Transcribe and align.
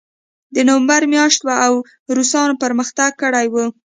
د 0.55 0.57
نومبر 0.69 1.01
میاشت 1.13 1.39
وه 1.43 1.55
او 1.67 1.73
روسانو 2.17 2.59
پرمختګ 2.63 3.11
کړی 3.21 3.47
و 3.49 3.55